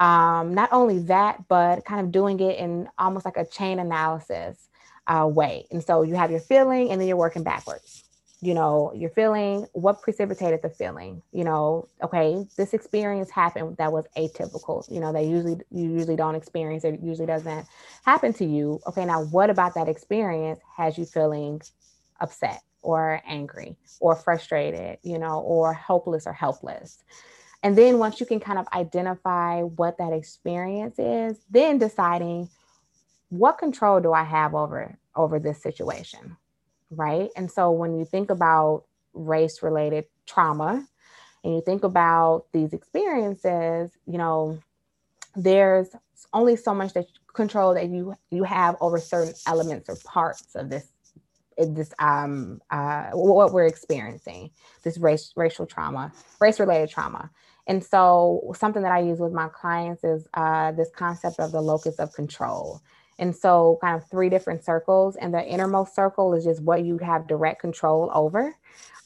[0.00, 4.68] Um, not only that, but kind of doing it in almost like a chain analysis
[5.06, 5.66] uh, way.
[5.70, 8.04] And so you have your feeling and then you're working backwards.
[8.40, 11.20] You know, you're feeling what precipitated the feeling.
[11.30, 14.90] You know, okay, this experience happened that was atypical.
[14.90, 16.82] You know, that usually you usually don't experience.
[16.84, 17.66] It usually doesn't
[18.06, 18.80] happen to you.
[18.86, 21.60] Okay, now what about that experience has you feeling
[22.18, 24.96] upset or angry or frustrated?
[25.02, 27.04] You know, or hopeless or helpless.
[27.62, 32.48] And then once you can kind of identify what that experience is, then deciding
[33.28, 36.36] what control do I have over over this situation?
[36.90, 37.30] Right?
[37.36, 40.86] And so when you think about race related trauma
[41.44, 44.58] and you think about these experiences, you know,
[45.36, 45.88] there's
[46.32, 50.70] only so much that control that you you have over certain elements or parts of
[50.70, 50.86] this
[51.68, 54.50] this um uh what we're experiencing
[54.82, 57.30] this race racial trauma race related trauma.
[57.66, 61.60] And so something that i use with my clients is uh this concept of the
[61.60, 62.80] locus of control.
[63.18, 66.96] And so, kind of three different circles, and the innermost circle is just what you
[66.98, 68.56] have direct control over.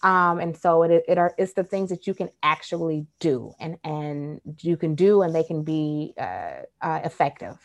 [0.05, 3.79] Um, and so it, it are it's the things that you can actually do and
[3.85, 7.57] and you can do and they can be uh, uh, effective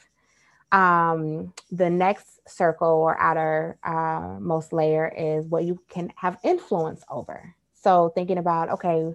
[0.71, 7.03] um, the next circle or outer uh, most layer is what you can have influence
[7.10, 7.55] over.
[7.73, 9.13] So thinking about okay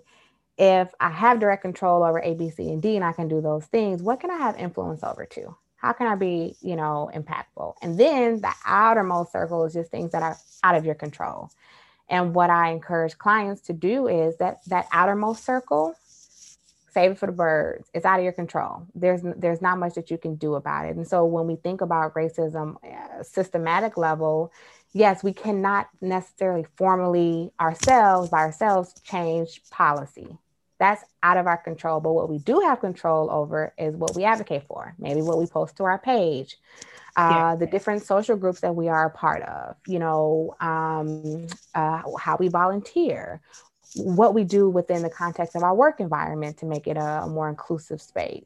[0.57, 3.41] if i have direct control over a b c and d and i can do
[3.41, 7.11] those things what can i have influence over too how can i be you know
[7.15, 7.75] impactful?
[7.83, 11.51] And then the outermost circle is just things that are out of your control.
[12.09, 15.95] And what I encourage clients to do is that that outermost circle,
[16.95, 17.91] save it for the birds.
[17.93, 18.87] It's out of your control.
[18.95, 20.97] There's there's not much that you can do about it.
[20.97, 24.53] And so when we think about racism, uh, systematic level,
[24.93, 30.39] yes, we cannot necessarily formally ourselves by ourselves change policy.
[30.79, 32.01] That's out of our control.
[32.01, 34.95] But what we do have control over is what we advocate for.
[34.99, 36.57] Maybe what we post to our page,
[37.17, 37.57] uh, yeah.
[37.57, 42.37] the different social groups that we are a part of, you know, um, uh, how
[42.39, 43.41] we volunteer,
[43.95, 47.29] what we do within the context of our work environment to make it a, a
[47.29, 48.45] more inclusive space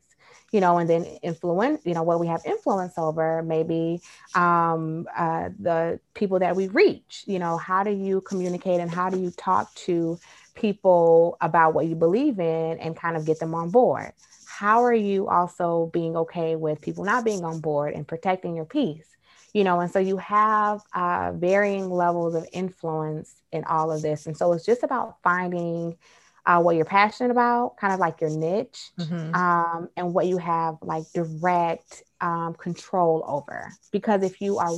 [0.50, 4.00] you know, and then influence, you know, what we have influence over, maybe
[4.34, 9.10] um, uh, the people that we reach, you know, how do you communicate and how
[9.10, 10.18] do you talk to
[10.54, 14.12] people about what you believe in and kind of get them on board?
[14.58, 18.64] how are you also being okay with people not being on board and protecting your
[18.64, 19.06] peace?
[19.54, 24.26] You know, and so you have uh, varying levels of influence in all of this.
[24.26, 25.96] And so it's just about finding
[26.44, 29.34] uh, what you're passionate about, kind of like your niche, mm-hmm.
[29.34, 33.70] um, and what you have like direct um, control over.
[33.90, 34.72] Because if you are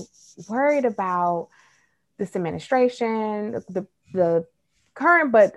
[0.49, 1.49] worried about
[2.19, 4.47] this administration, the, the
[5.01, 5.55] current, but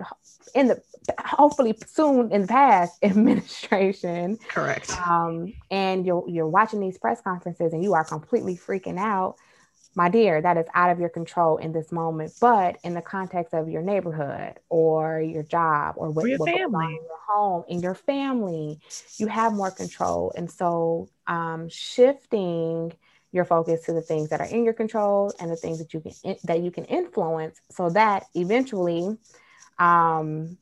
[0.54, 0.82] in the
[1.18, 4.38] hopefully soon in the past administration.
[4.48, 4.90] Correct.
[5.06, 9.36] Um, and you're you're watching these press conferences and you are completely freaking out.
[9.96, 12.32] My dear, that is out of your control in this moment.
[12.40, 16.50] But in the context of your neighborhood or your job or what, or your what
[16.50, 18.80] family, in your home, in your family,
[19.18, 20.32] you have more control.
[20.36, 22.92] And so um, shifting
[23.34, 26.00] your focus to the things that are in your control and the things that you
[26.00, 29.16] can that you can influence so that eventually
[29.78, 30.56] um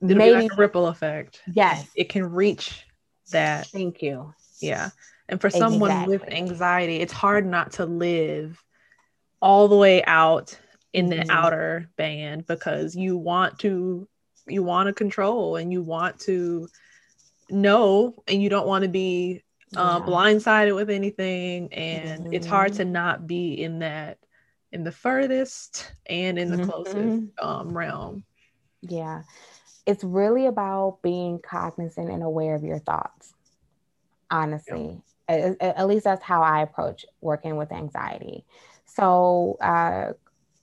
[0.00, 1.42] It'll maybe like ripple effect.
[1.52, 1.88] Yes.
[1.96, 2.86] It can reach
[3.32, 3.66] that.
[3.66, 4.32] Thank you.
[4.60, 4.90] Yeah.
[5.28, 6.16] And for someone exactly.
[6.16, 8.62] with anxiety it's hard not to live
[9.42, 10.58] all the way out
[10.92, 11.26] in mm-hmm.
[11.26, 14.08] the outer band because you want to
[14.46, 16.68] you want to control and you want to
[17.50, 19.42] know and you don't want to be
[19.76, 22.32] uh, blindsided with anything and mm-hmm.
[22.32, 22.92] it's hard to mm-hmm.
[22.92, 24.18] not be in that
[24.72, 26.70] in the furthest and in the mm-hmm.
[26.70, 28.24] closest um, realm
[28.82, 29.22] yeah
[29.86, 33.34] it's really about being cognizant and aware of your thoughts
[34.30, 38.44] honestly at, at, least that's how i approach working with anxiety
[38.84, 40.12] so uh,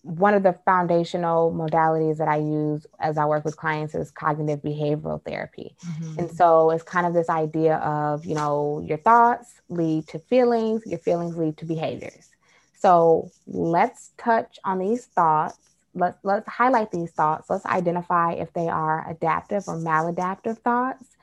[0.06, 4.62] one of the foundational modalities that I use as I work with clients is cognitive
[4.62, 5.76] behavioral therapy.
[5.84, 6.20] Mm-hmm.
[6.20, 10.84] And so it's kind of this idea of, you know, your thoughts lead to feelings,
[10.86, 12.30] your feelings lead to behaviors.
[12.78, 15.58] So let's touch on these thoughts.
[15.96, 17.50] Let's let's highlight these thoughts.
[17.50, 21.18] Let's identify if they are adaptive or maladaptive thoughts.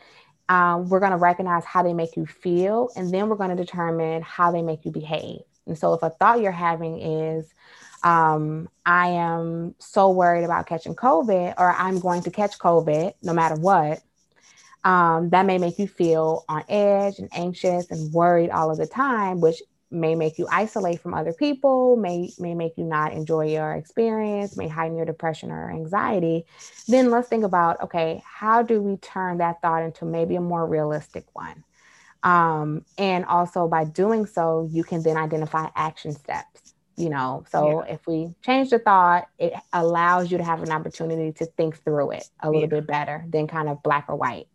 [0.48, 3.64] Um, we're going to recognize how they make you feel, and then we're going to
[3.64, 5.42] determine how they make you behave.
[5.66, 7.46] And so, if a thought you're having is,
[8.02, 13.32] um, I am so worried about catching COVID or I'm going to catch COVID no
[13.32, 14.02] matter what,
[14.84, 18.86] um, that may make you feel on edge and anxious and worried all of the
[18.86, 19.62] time, which
[19.92, 24.56] may make you isolate from other people, may, may make you not enjoy your experience,
[24.56, 26.44] may heighten your depression or anxiety.
[26.88, 30.66] Then let's think about okay, how do we turn that thought into maybe a more
[30.66, 31.62] realistic one?
[32.24, 36.61] Um, and also by doing so, you can then identify action steps
[36.96, 37.94] you know so yeah.
[37.94, 42.10] if we change the thought it allows you to have an opportunity to think through
[42.10, 42.66] it a little yeah.
[42.66, 44.46] bit better than kind of black or white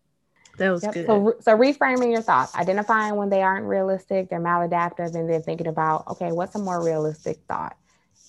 [0.57, 0.93] that was yep.
[0.93, 5.41] good so, so reframing your thoughts identifying when they aren't realistic they're maladaptive and then
[5.41, 7.75] thinking about okay what's a more realistic thought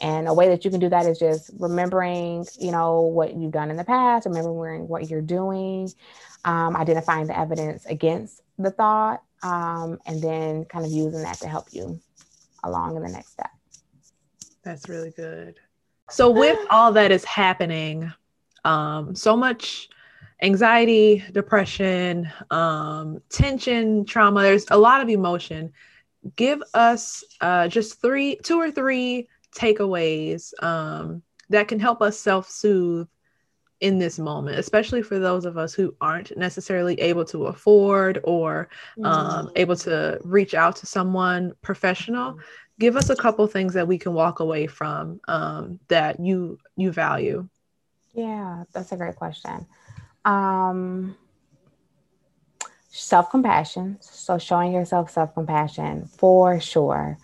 [0.01, 3.53] and a way that you can do that is just remembering you know what you've
[3.53, 5.91] done in the past remembering what you're doing
[6.45, 11.49] um, identifying the evidence against the thought um, and then kind of using that to
[11.49, 12.01] help you
[12.65, 13.51] along in the next step
[14.69, 15.59] that's really good.
[16.11, 18.13] So with all that is happening,
[18.65, 19.89] um, so much
[20.43, 25.73] anxiety, depression, um, tension, trauma, there's a lot of emotion.
[26.37, 33.09] Give us uh, just three, two or three takeaways um, that can help us self-soothe
[33.81, 38.69] in this moment, especially for those of us who aren't necessarily able to afford or
[39.05, 39.49] um, mm-hmm.
[39.57, 42.33] able to reach out to someone professional.
[42.33, 42.41] Mm-hmm.
[42.81, 46.93] Give us a couple things that we can walk away from um, that you you
[46.93, 47.49] value.
[48.15, 49.67] Yeah, that's a great question.
[50.25, 51.17] Um,
[52.89, 53.99] self compassion.
[54.01, 57.19] So showing yourself self compassion for sure.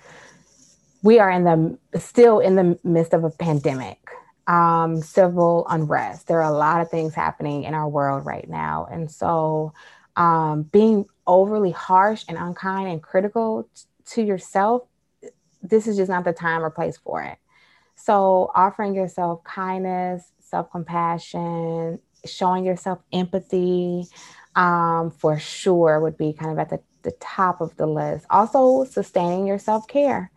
[1.02, 3.98] We are in the still in the midst of a pandemic
[4.47, 6.26] um, civil unrest.
[6.26, 8.86] There are a lot of things happening in our world right now.
[8.90, 9.72] And so
[10.16, 14.82] um, being overly harsh and unkind and critical t- to yourself,
[15.62, 17.38] this is just not the time or place for it.
[17.97, 24.07] So offering yourself kindness, self compassion, showing yourself empathy
[24.57, 28.26] um, for sure would be kind of at the, the top of the list.
[28.30, 30.30] Also, sustaining your self care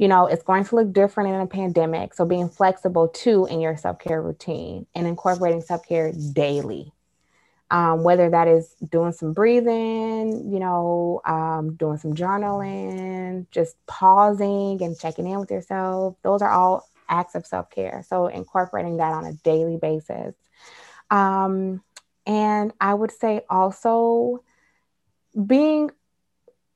[0.00, 2.14] you know, it's going to look different in a pandemic.
[2.14, 6.92] So being flexible too in your self care routine and incorporating self care daily.
[7.70, 14.82] Um, whether that is doing some breathing, you know, um, doing some journaling, just pausing
[14.82, 16.16] and checking in with yourself.
[16.22, 18.02] Those are all acts of self care.
[18.08, 20.34] So incorporating that on a daily basis.
[21.10, 21.82] Um,
[22.26, 24.42] and I would say also
[25.46, 25.90] being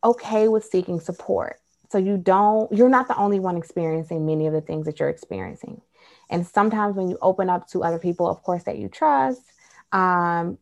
[0.05, 1.57] okay with seeking support.
[1.95, 5.09] So you don't, you're not the only one experiencing many of the things that you're
[5.09, 5.81] experiencing.
[6.29, 9.41] And sometimes when you open up to other people, of course, that you trust,
[9.93, 10.59] um,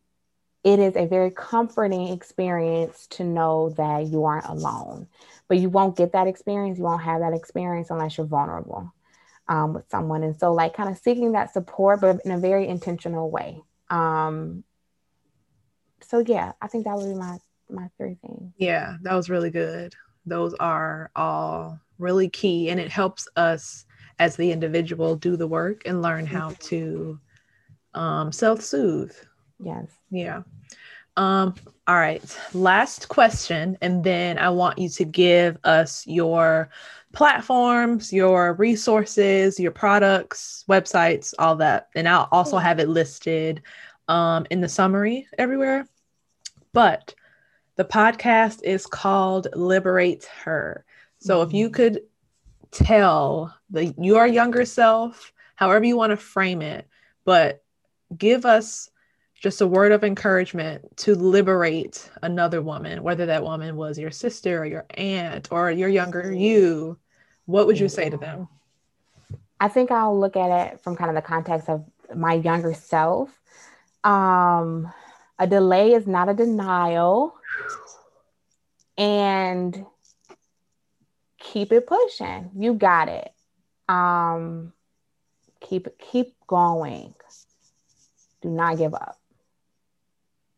[0.63, 5.07] it is a very comforting experience to know that you aren't alone.
[5.47, 8.93] But you won't get that experience, you won't have that experience unless you're vulnerable
[9.47, 10.21] um, with someone.
[10.21, 13.59] And so, like, kind of seeking that support, but in a very intentional way.
[13.89, 14.63] Um,
[16.03, 17.39] so, yeah, I think that would be my
[17.71, 18.53] my three things.
[18.55, 19.95] Yeah, that was really good
[20.25, 23.85] those are all really key and it helps us
[24.19, 26.67] as the individual do the work and learn how mm-hmm.
[26.67, 27.19] to
[27.93, 29.13] um, self-soothe.
[29.59, 29.87] Yes.
[30.09, 30.43] Yeah.
[31.15, 31.55] Um,
[31.85, 36.69] all right last question and then i want you to give us your
[37.11, 43.61] platforms your resources your products websites all that and i'll also have it listed
[44.07, 45.87] um, in the summary everywhere.
[46.73, 47.13] But
[47.75, 50.85] the podcast is called Liberate Her.
[51.19, 51.75] So if you mm-hmm.
[51.75, 52.01] could
[52.71, 56.87] tell the your younger self, however you want to frame it,
[57.25, 57.63] but
[58.15, 58.89] give us
[59.35, 64.61] just a word of encouragement to liberate another woman, whether that woman was your sister
[64.61, 66.97] or your aunt or your younger you,
[67.45, 68.47] what would you say to them?
[69.59, 71.83] I think I'll look at it from kind of the context of
[72.15, 73.29] my younger self.
[74.03, 74.91] Um,
[75.39, 77.35] a delay is not a denial
[78.97, 79.85] and
[81.39, 82.51] keep it pushing.
[82.57, 83.31] You got it.
[83.89, 84.73] Um,
[85.61, 87.13] keep keep going.
[88.41, 89.19] Do not give up.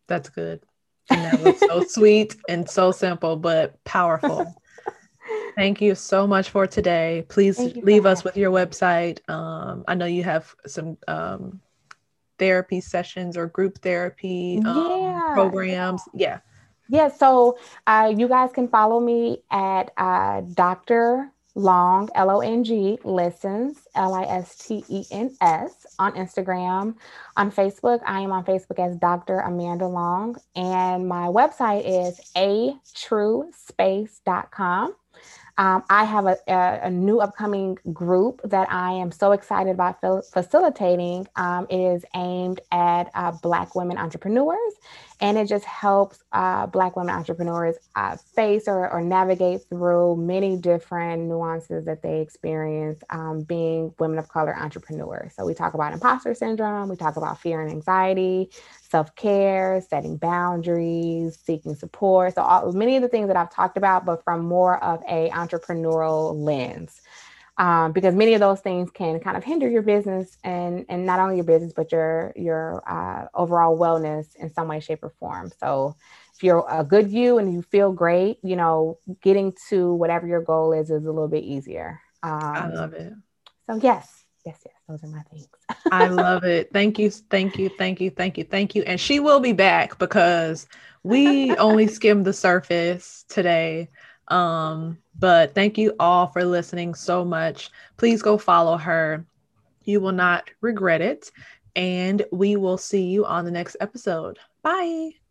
[0.07, 0.61] That's good.
[1.09, 4.55] And that was so sweet and so simple, but powerful.
[5.55, 7.25] Thank you so much for today.
[7.29, 9.27] Please leave us with your website.
[9.29, 11.61] Um, I know you have some um,
[12.37, 15.31] therapy sessions or group therapy um, yeah.
[15.33, 16.01] programs.
[16.13, 16.39] Yeah.
[16.87, 17.57] Yeah, so
[17.87, 21.31] uh, you guys can follow me at uh, Dr.
[21.55, 26.95] Long, L O N G, listens, L I S T E N S, on Instagram.
[27.37, 29.39] On Facebook, I am on Facebook as Dr.
[29.39, 34.95] Amanda Long, and my website is a truespace.com.
[35.57, 40.01] Um, I have a, a, a, new upcoming group that I am so excited about
[40.33, 41.27] facilitating.
[41.37, 44.73] Um, it is aimed at uh, Black women entrepreneurs,
[45.21, 50.57] and it just helps uh, Black women entrepreneurs uh, face or, or, navigate through many
[50.57, 55.33] different nuances that they experience um, being women of color entrepreneurs.
[55.35, 58.49] So, we talk about imposter syndrome, we talk about fear and anxiety,
[58.95, 62.33] self care, setting boundaries, seeking support.
[62.33, 65.29] So, all, many of the things that I've talked about, but from more of a
[65.31, 67.01] entrepreneurial lens.
[67.57, 71.19] Um, because many of those things can kind of hinder your business and and not
[71.19, 75.49] only your business but your your uh, overall wellness in some way shape or form
[75.57, 75.95] so
[76.35, 80.41] if you're a good you and you feel great you know getting to whatever your
[80.41, 83.13] goal is is a little bit easier um, i love it
[83.69, 85.47] so yes yes yes those are my things
[85.91, 89.19] i love it thank you thank you thank you thank you thank you and she
[89.19, 90.67] will be back because
[91.03, 93.89] we only skimmed the surface today
[94.27, 97.69] um, but thank you all for listening so much.
[97.97, 99.25] Please go follow her.
[99.83, 101.31] You will not regret it.
[101.75, 104.39] And we will see you on the next episode.
[104.63, 105.24] Bye.